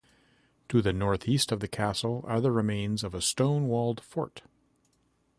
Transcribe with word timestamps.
To 0.69 0.81
the 0.81 0.93
north-east 0.93 1.51
of 1.51 1.59
the 1.59 1.67
castle 1.67 2.25
are 2.27 2.41
the 2.41 2.51
remains 2.51 3.03
of 3.03 3.13
a 3.13 3.21
stone-walled 3.21 4.01
fort. 4.03 4.41